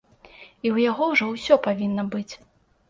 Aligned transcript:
І 0.29 0.31
ў 0.31 0.87
яго 0.89 1.03
ўжо 1.13 1.29
ўсё 1.35 1.61
павінна 1.69 2.09
быць. 2.19 2.29